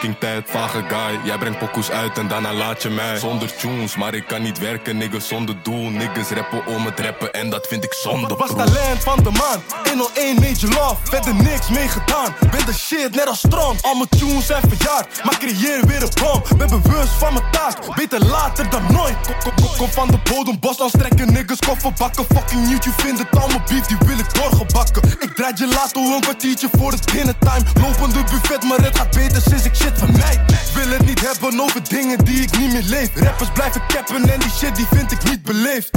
[0.00, 1.20] Fucking tijd, vage guy.
[1.24, 3.18] Jij brengt pokoes uit en daarna laat je mij.
[3.18, 5.90] Zonder tunes, maar ik kan niet werken, niggas zonder doel.
[5.90, 8.34] Niggas rappen om het rappen en dat vind ik zonde.
[8.36, 12.34] Was talent van de maand, 101 major love, verder niks mee gedaan.
[12.50, 15.24] Ben de shit net als strand, al mijn tunes zijn verjaard.
[15.24, 17.94] Maar creëer weer een bom, ben bewust van mijn taak.
[17.94, 19.16] Beter later dan nooit.
[19.42, 22.24] Kom, kom, kom, van de bodem, bos dan strekken niggas koffer bakken.
[22.24, 25.02] Fucking YouTube vindt het al mijn beef, die wil ik doorgebakken.
[25.20, 27.64] Ik draai gelato een kwartiertje voor het dinnertime.
[27.80, 30.40] Lopende buffet, maar het gaat beter sinds ik shit mij.
[30.74, 33.10] Wil het niet hebben over dingen die ik niet meer leef.
[33.14, 35.90] Rappers blijven cappen en die shit die vind ik niet beleefd.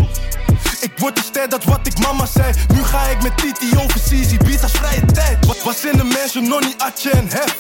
[0.82, 2.54] Ik word een ster, dat wat ik mama zei.
[2.74, 5.46] Nu ga ik met Titi overseas, Ibiza's vrije tijd.
[5.46, 7.56] Wat was in de mensen, nog niet atje en hef.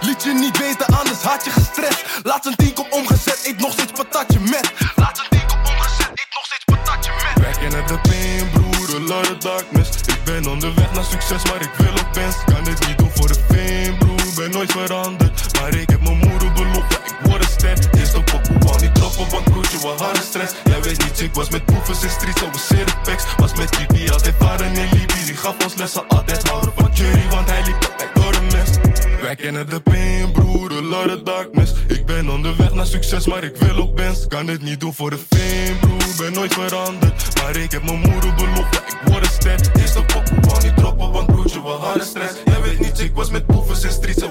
[0.00, 2.04] Liet je niet weten, anders had je gestrest.
[2.22, 4.72] Laat een tien op omgezet, eet nog steeds patatje met.
[4.96, 7.56] Laat een tien op omgezet, eet nog steeds patatje met.
[7.72, 9.90] In at the pain, broer, of darkness.
[10.06, 12.44] Ik ben onderweg naar succes, maar ik wil ook best.
[12.44, 15.33] Kan dit niet doen voor de fame, broer, ben nooit veranderd.
[15.64, 17.78] Maar ik heb mijn moeder beloofd, ik word een ster.
[17.98, 20.54] Eerst een pokoe, wou niet droppen, want broertje, we hadden stress.
[20.64, 23.24] Jij weet niet, ik was met proefers in streets, over packs.
[23.36, 25.24] Was met die die altijd varen in Libië.
[25.24, 28.78] Die gaf ons lessen, altijd houden van jury, want hij liep mij door de mist.
[29.22, 30.70] Wij kennen de pain, broer,
[31.14, 31.72] of darkness.
[31.88, 34.26] Ik ben onderweg naar succes, maar ik wil ook best.
[34.26, 37.42] Kan dit niet doen voor de fame, broer, ben nooit veranderd.
[37.42, 39.60] Maar ik heb mijn moeder beloofd, ik word een ster.
[39.80, 42.34] Eerst een pokoe, wou niet droppen, want broertje, we hadden stress.
[42.44, 44.22] Jij weet niet, ik was met proefers in streets,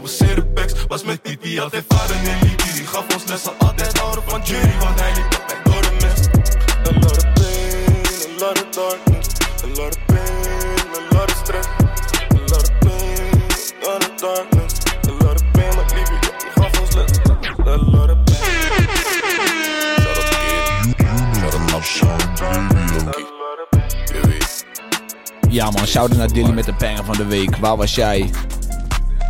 [1.54, 2.74] die die altijd varen in Libië.
[2.74, 5.92] Die gaf ons lessen, altijd houden van jury, want hij liep met mij door de
[6.02, 6.30] mist.
[6.88, 9.28] A lot of pain, a lot of darkness.
[9.64, 11.68] A lot of pain, a lot of stress.
[11.68, 13.42] A lot of pain,
[13.82, 14.74] a lot of darkness.
[15.08, 16.06] A lot of pain, maar ja,
[16.40, 17.12] die gaf ons les.
[17.68, 18.42] A lot of pain.
[21.84, 23.28] Sound Radio.
[25.50, 27.58] Ja man, shout naar Dilly met de banger van de week.
[27.58, 28.30] Waar was jij?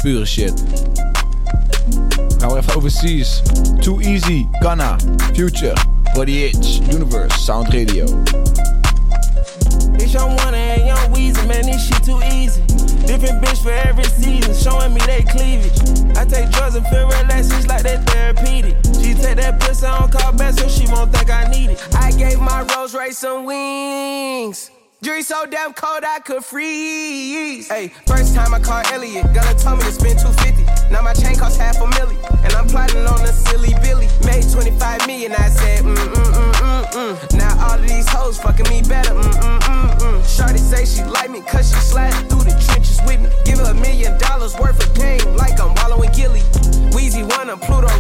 [0.02, 0.64] Pure shit.
[2.76, 3.42] Overseas.
[3.82, 4.98] Too Easy, Ghana,
[5.36, 5.76] Future,
[6.16, 8.06] Body Itch, Universe, Sound Radio.
[9.96, 12.62] It's young one and young Weezy, man, this shit too easy.
[13.06, 15.78] Different bitch for every season, showing me they cleavage.
[16.18, 18.76] I take drugs and feel relaxed, it's like that therapeutic.
[19.02, 21.96] She take that pussy on call back so she won't think I need it.
[21.96, 24.72] I gave my Rolls Royce some wings.
[25.04, 27.68] Jury so damn cold I could freeze.
[27.68, 30.63] Hey, first time I called Elliot, Gunna told me to spend 250.
[30.92, 34.08] Now my chain costs half a million, and I'm plotting on a silly Billy.
[34.26, 37.38] Made 25 million, I said, mm mm mm mm mm.
[37.38, 40.38] Now all of these hoes fucking me better, mm mm mm mm.
[40.38, 43.30] Shorty say she like me, cause she sliding through the trenches with me.
[43.46, 46.42] Give her a million dollars worth of game, like I'm wallowing Gilly.
[46.94, 47.93] Weezy wanna Pluto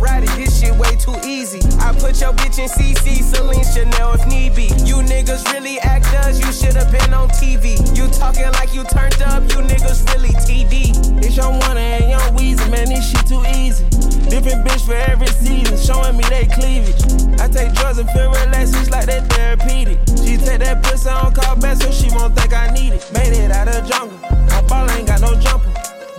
[1.03, 1.59] too easy.
[1.83, 4.71] I put your bitch in CC, Celine Chanel if need be.
[4.87, 7.75] You niggas really actors, you should've been on TV.
[7.95, 10.95] You talking like you turned up, you niggas really TD.
[11.23, 13.83] It's young one and young Weezy, man, this shit too easy.
[14.29, 17.03] Different bitch for every season, showing me they cleavage.
[17.39, 19.99] I take drugs and feel relaxed, it's like that therapeutic.
[20.23, 23.03] She take that pussy on call back so she won't think I need it.
[23.13, 25.67] Made it out of jungle, my ball ain't got no jumper.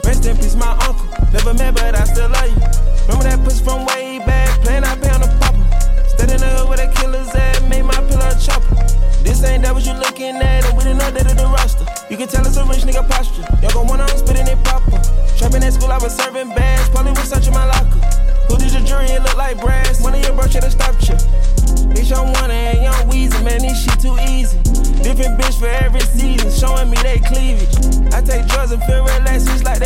[0.05, 1.09] Rest in peace, my uncle.
[1.33, 2.94] Never met, but I still love you.
[3.05, 5.61] Remember that pussy from way back, playing I pay on the popper.
[6.17, 8.81] The hood with a killer's ass, made my pillow a chopper.
[9.21, 11.85] This ain't that what you looking at, and we didn't know that of the roster.
[12.09, 13.45] You can tell it's a rich nigga posture.
[13.61, 14.97] Y'all gon' wanna I'm spitting it proper.
[15.37, 18.01] Trapping at school, I was serving bags, probably was searching my locker.
[18.49, 19.13] Who did your jury?
[19.13, 20.01] It look like brass.
[20.01, 21.17] One of your bro should've stopped you.
[21.93, 24.57] It's young one and young Weezy, man, this shit too easy.
[25.05, 27.77] Different bitch for every season, showing me they cleavage.
[28.17, 29.79] I take drugs and feel relaxed, it's like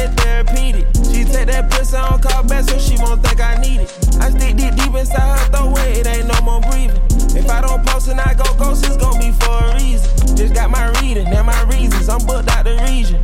[12.10, 13.17] I'm booked out the region.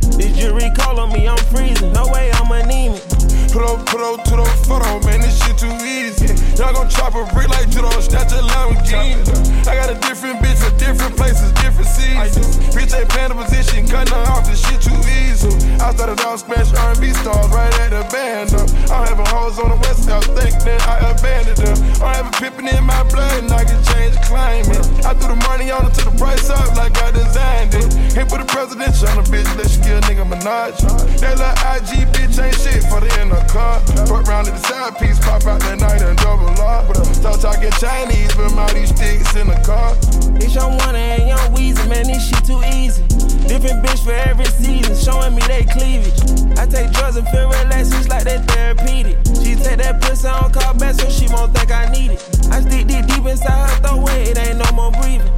[6.65, 9.17] Y'all chop a brick like Judo, snatch a Lamborghini.
[9.65, 12.57] I got a different bitch for different places, different seasons.
[12.73, 15.49] Bitch ain't playing the position, cutting off, this shit too easy.
[15.81, 18.53] I started out smash R&B stars right at the band.
[18.89, 21.77] I'm having hoes on the west coast, think that I abandoned them.
[22.01, 24.81] I'm having pippin' in my blood, and I can change climate.
[25.05, 27.93] I threw the money on it to the price up like I designed it.
[28.13, 30.81] Hit with the presidential on the bitch, let you kill nigga Minaj.
[31.21, 33.81] That little IG bitch ain't shit for the in the car.
[34.05, 36.85] Fuck round to the side piece, pop out that night and double up.
[37.21, 39.95] Talk talking Chinese, but all these sticks in the car.
[40.41, 43.03] It's young one and young Weezy, man, this shit too easy.
[43.47, 46.17] Different bitch for every season, showing me they cleavage.
[46.57, 49.17] I take drugs and feel relaxed, it's like that therapeutic.
[49.43, 52.21] She take that pussy on call back so she won't think I need it.
[52.51, 55.34] I stick deep deep inside her throat it ain't no more breathing.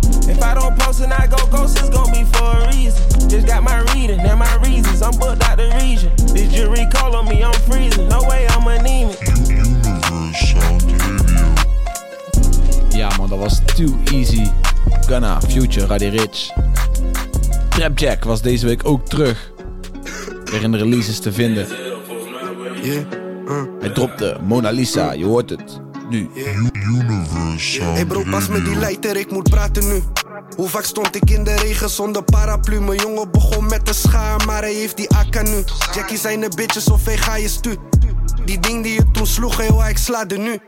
[15.78, 16.52] Future, Roddy Rich.
[17.70, 19.52] Trapjack was deze week ook terug.
[20.46, 21.68] Weer in de releases te vinden.
[23.80, 25.82] Hij dropte Mona Lisa, je hoort het.
[26.10, 26.30] Nu.
[26.74, 30.04] Universe Hey bro, pas met die lighter, ik moet praten nu.
[30.56, 32.82] Hoe vaak stond ik in de regen zonder paraplu?
[32.82, 35.64] Mijn jongen begon met de schaar, maar hij heeft die akka nu.
[35.94, 37.76] Jackie zijn de bitches of hij ga je stu.
[38.46, 40.60] Die ding die je toen sloeg, heel ik sla er nu.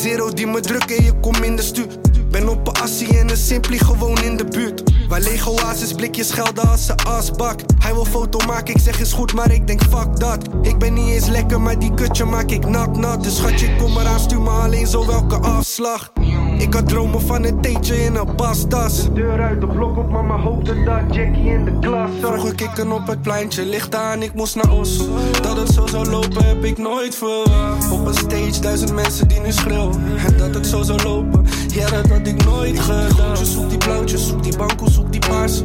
[0.00, 1.86] Zero die me drukken, je kom in de stu.
[2.34, 4.82] Ben op een assie en een simply gewoon in de buurt.
[5.08, 7.60] Waar lege oasis blikjes gelden als ze asbak.
[7.78, 10.48] Hij wil foto maken, ik zeg is goed, maar ik denk fuck dat.
[10.62, 13.22] Ik ben niet eens lekker, maar die kutje maak ik nat nat.
[13.22, 16.12] Dus schatje, kom eraan, stuur me alleen zo welke afslag.
[16.58, 19.02] Ik had dromen van een theetje in een pastas.
[19.02, 22.30] De deur uit de blok op, maar mijn hoofd dat Jackie in de klas zat.
[22.30, 24.98] Vroeger kikken op het pleintje, licht aan, ik moest naar Os.
[25.42, 27.90] Dat het zo zou lopen, heb ik nooit verwacht.
[27.90, 30.02] Op een stage, duizend mensen die nu schreeuwen.
[30.26, 33.36] En dat het zo zou lopen, ja, dat had ik nooit gedaan.
[33.36, 35.62] Zoek die blauwtjes, zoek die banko, zoek die paars.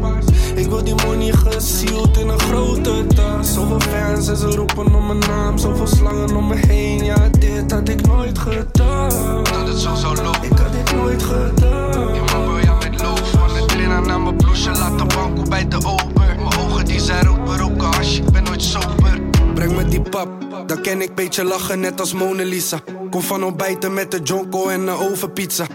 [0.55, 3.53] Ik wil die money gesield in een grote tas.
[3.53, 5.57] Zoveel fans en ze roepen om mijn naam.
[5.57, 9.43] Zoveel slangen om me heen, ja, dit had ik nooit gedaan.
[9.43, 12.13] Dat het zo zou lopen, ik had dit nooit gedaan.
[12.13, 14.71] Je man wil jou met loof, van de trainer naar mijn bloesje.
[14.71, 16.35] Laat de banko bij de ober.
[16.35, 19.19] Mijn ogen die zijn rood, beroken hash, ik ben nooit sober.
[19.53, 20.29] Breng me die pap,
[20.65, 22.79] dan ken ik beetje lachen net als Mona Lisa.
[23.09, 25.65] Kom van ontbijten met de jonko en een ovenpizza.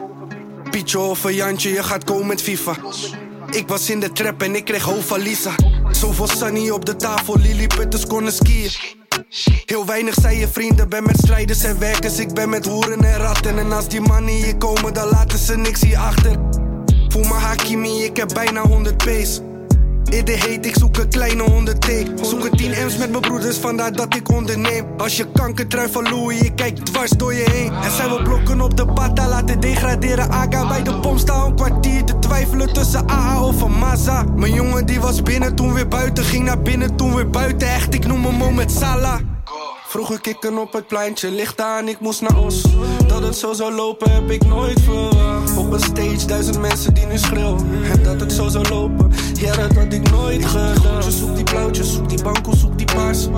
[0.74, 2.76] Pietje of een Jantje, je gaat komen met FIFA.
[3.50, 5.54] Ik was in de trap en ik kreeg hoofd van Lisa.
[5.90, 8.70] Zoveel sunny op de tafel, Lilliputters konden skiën.
[9.64, 12.18] Heel weinig zijn je vrienden, ben met strijders en werkers.
[12.18, 13.58] Ik ben met hoeren en ratten.
[13.58, 16.38] En als die mannen hier komen, dan laten ze niks hier achter.
[17.08, 18.96] Voel me Hakimi, ik heb bijna 100
[20.04, 20.16] P's.
[20.16, 22.26] Eerder heet, ik zoek een kleine 100 T.
[22.26, 24.84] Zoek een 10 M's met mijn broeders, vandaar dat ik onderneem.
[24.96, 27.72] Als je kankertrui van Louis, je kijkt dwars door je heen.
[27.72, 30.30] En zijn we blokken op de pata, laten degraderen.
[30.30, 34.24] Aga bij de pom staan een kwartier te twijfelen tussen AA of een Maza.
[34.36, 36.24] Mijn jongen die was binnen, toen weer buiten.
[36.24, 37.68] Ging naar binnen, toen weer buiten.
[37.68, 39.20] Echt, ik noem hem Mohamed Salah.
[39.94, 42.62] Vroeger kikken op het pleintje, licht aan, ik moest naar Os.
[43.06, 45.56] Dat het zo zou lopen, heb ik nooit verwacht.
[45.56, 47.84] Op een stage, duizend mensen die nu schreeuwen.
[47.90, 49.12] En dat het zo zou lopen,
[49.44, 51.02] ja, dat had ik nooit gedaan.
[51.12, 53.28] Zoek die blauwtjes, zoek die banko, zoek die paars.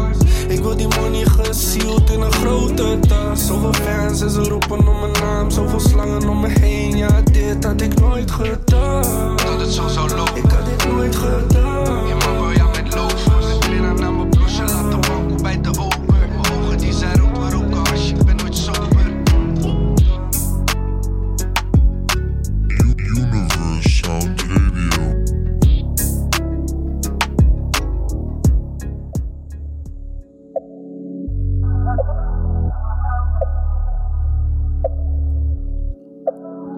[0.49, 3.47] Ik wil die money gesield in een grote tas.
[3.47, 5.51] Zoveel fans en ze roepen om mijn naam.
[5.51, 9.37] Zoveel slangen om me heen, ja, dit had ik nooit gedaan.
[9.37, 12.07] Dat het zo zou lopen, ik had dit nooit gedaan.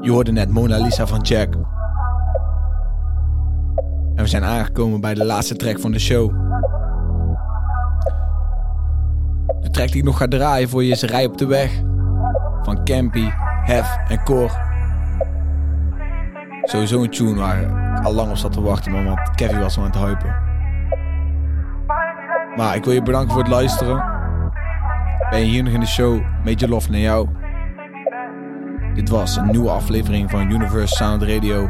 [0.08, 1.54] Je hoorde net Mona Lisa van Jack.
[4.14, 6.30] En we zijn aangekomen bij de laatste track van de show.
[9.60, 11.82] De track die ik nog ga draaien voor je is Rij op de Weg.
[12.62, 13.28] Van Campy,
[13.64, 14.50] Hef en Cor.
[16.62, 19.76] Sowieso een tune waar ik al lang op zat te wachten, man, want Kevin was
[19.76, 20.36] al aan het hypen.
[22.56, 24.04] Maar ik wil je bedanken voor het luisteren.
[25.30, 26.20] Ben je hier nog in de show?
[26.44, 27.28] Major love naar jou.
[28.98, 31.68] Dit was een nieuwe aflevering van Universe Sound Radio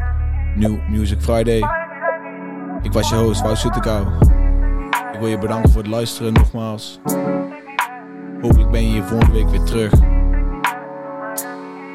[0.55, 1.63] New Music Friday.
[2.83, 4.07] Ik was je host, Wout Soetekau.
[5.13, 7.01] Ik wil je bedanken voor het luisteren nogmaals.
[8.41, 9.93] Hopelijk ben je hier volgende week weer terug.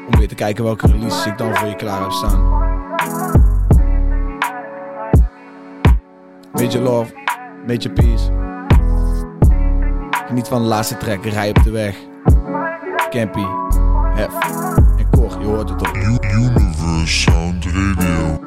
[0.06, 2.40] Om weer te kijken welke releases ik dan voor je klaar heb staan.
[6.52, 7.14] Major love,
[7.66, 8.30] major peace.
[10.26, 11.96] Geniet van de laatste track, Rij op de weg.
[13.10, 13.46] Campy,
[14.14, 14.83] Hef
[15.60, 16.54] en Cor, je hoort het op.
[16.56, 18.43] Universe Sound Radio.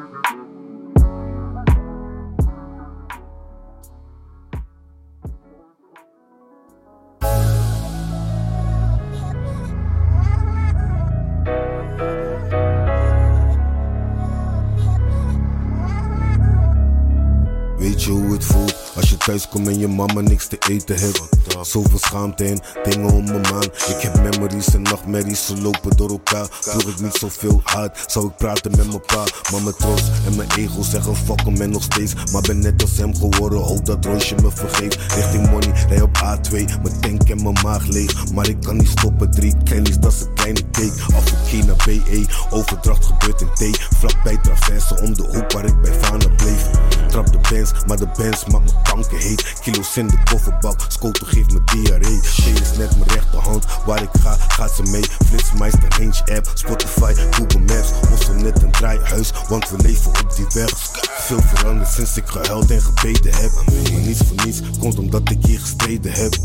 [19.28, 21.22] Thuis komt en je mama niks te eten heeft?
[21.62, 22.60] Zoveel schaamte en
[22.90, 23.62] dingen om me maan.
[23.62, 26.48] Ik heb memories en nachtmerries, ze lopen door elkaar.
[26.72, 29.24] Doe ik niet zoveel hard, zou ik praten met mijn pa.
[29.52, 32.14] Maar mijn trots en mijn ego zeggen fuck hem nog steeds.
[32.32, 34.98] Maar ben net als hem geworden, hoop dat Roosje me vergeeft.
[35.14, 38.30] Richting money, rij op A2, mijn tank en mijn maag leeg.
[38.32, 41.14] Maar ik kan niet stoppen, drie kennis, dat is een kleine cake.
[41.16, 43.78] Af en naar BE, overdracht gebeurt in T.
[43.98, 46.70] Vlakbij traverse om de hoek waar ik bij Vanen bleef.
[47.08, 49.17] Trap de Benz, maar de Benz maakt me kanker
[49.60, 52.20] Kilo's in de kofferbak, Scoto geeft me diarree.
[52.24, 55.02] Shade is net mijn rechterhand, waar ik ga, gaat ze mee.
[55.26, 57.90] Flitsmeister, Range app, Spotify, Google Maps.
[58.08, 60.70] Hossel net een draaihuis, want we leven op die weg.
[61.18, 63.50] Veel veranderd sinds ik gehuild en gebeden heb.
[63.92, 66.36] Maar niets voor niets, komt omdat ik hier gestreden heb.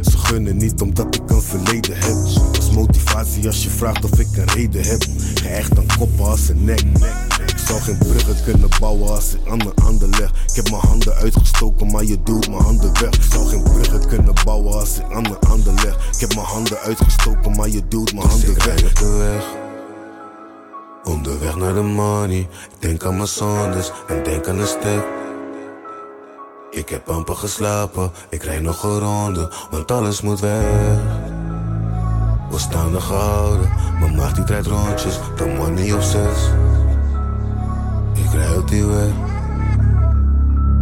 [0.00, 2.16] Ze gunnen niet omdat ik een verleden heb.
[2.56, 5.04] Als motivatie als je vraagt of ik een reden heb.
[5.34, 6.82] Gehecht aan koppen als een nek.
[7.72, 10.30] Zou geen bruggen kunnen bouwen als ik aan mijn handen leg.
[10.30, 13.14] Ik heb mijn handen uitgestoken, maar je doet mijn handen weg.
[13.14, 15.94] Ik zou geen bruggen kunnen bouwen als ik aan mijn handen leg.
[16.12, 18.92] Ik heb mijn handen uitgestoken, maar je duwt mijn handen weg.
[18.92, 19.44] de weg.
[21.04, 22.48] Onderweg naar de money, ik
[22.78, 25.04] denk aan mijn zondes en denk aan de stek.
[26.70, 30.64] Ik heb amper geslapen, ik rijd nog een ronde, want alles moet weg.
[32.50, 36.50] We staan er gehouden, mijn maag die draait rondjes, de money op zes.
[38.72, 39.12] Die weg.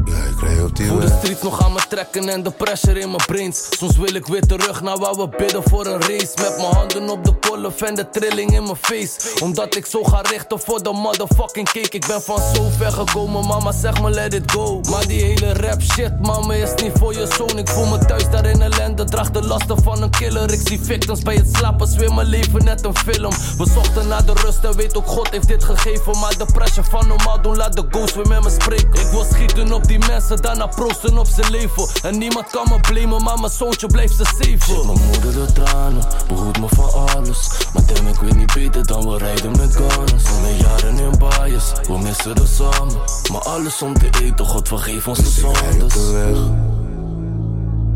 [0.04, 3.00] Ja, ik rij op die Voel de streets nog aan me trekken en de pressure
[3.00, 3.66] in mijn brains.
[3.70, 6.32] Soms wil ik weer terug naar waar we bidden voor een race.
[6.34, 9.42] Met mijn handen op de kolf en de trilling in mijn face.
[9.42, 11.96] Omdat ik zo ga richten voor de motherfucking cake.
[11.96, 14.80] Ik ben van zo ver gekomen, mama zeg me let it go.
[14.90, 17.58] Maar die hele rap shit, mama is niet voor je zoon.
[17.58, 20.52] Ik voel me thuis daar in ellende, draag de lasten van een killer.
[20.52, 23.32] Ik zie victims bij het slapen, zweer mijn leven net een film.
[23.58, 26.18] We zochten naar de rust en weet ook God heeft dit gegeven.
[26.18, 29.00] Maar de pressure van normaal doen, laat de ghost weer met me spreken.
[29.00, 31.88] Ik wil schieten op die mensen, daarna proosten op zijn leven.
[32.02, 34.86] En niemand kan me blamen, maar mijn zoontje blijft ze safe.
[34.86, 37.39] Mijn moeder de tranen, behoedt me van alles.
[37.74, 40.24] Maar damn, ik weet niet beter dan we rijden met gunners.
[40.24, 42.94] Alle jaren in bias, we missen de samen.
[43.32, 45.94] Maar alles om te eten, God vergeef ons de zondes.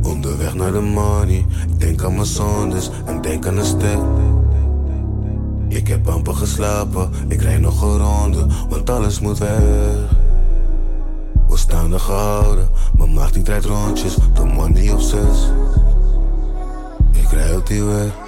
[0.02, 3.98] Onderweg naar de money, ik denk aan mijn zondes en denk aan de stek.
[5.68, 9.58] Ik heb amper geslapen, ik rijd nog een ronde, want alles moet weg.
[11.48, 15.50] We staan er gehouden, mijn maag die draait rondjes, de money op zes.
[17.12, 18.23] Ik rij op die weg.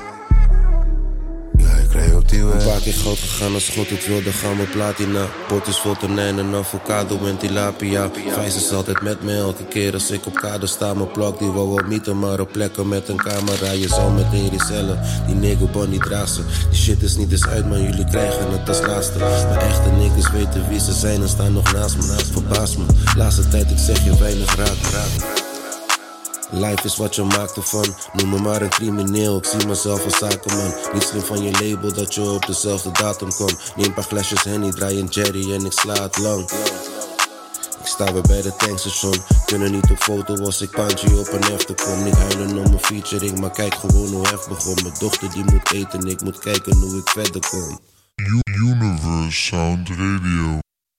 [2.26, 2.64] Op die weg.
[2.64, 5.26] Een paar keer goud gegaan als God het wilde gaan met platina.
[5.48, 8.10] Pot is vol tonijn en avocado en tilapia.
[8.32, 10.94] Vijs is altijd met me elke keer als ik op kade sta.
[10.94, 13.70] Mijn plak die wou wel mieten, maar op plekken met een camera.
[13.70, 16.40] Je zal meteen resellen, die negobon die draagt ze.
[16.70, 19.18] Die shit is niet eens uit, maar jullie krijgen het als laatste.
[19.18, 22.16] Maar echte niggas weten wie ze zijn en staan nog naast me.
[22.32, 22.84] Verbaas me,
[23.16, 25.45] laatste tijd ik zeg je weinig raak, raak.
[26.50, 27.94] Life is wat je maakt ervan.
[28.12, 30.74] Noem me maar een crimineel, ik zie mezelf als zakenman.
[30.92, 33.72] Niet slim van je label dat je op dezelfde datum komt.
[33.76, 36.50] Neem een paar flesjes Henny, draai een Jerry en ik sla het lang.
[37.80, 39.22] Ik sta weer bij de tankstation.
[39.44, 42.04] Kunnen niet op foto als ik pandje op een hefte kom.
[42.04, 44.74] Niet huilen om mijn featuring, maar kijk gewoon hoe hef begon.
[44.82, 47.78] Mijn dochter die moet eten, ik moet kijken hoe ik verder kom.
[48.44, 50.65] Universe Sound Radio.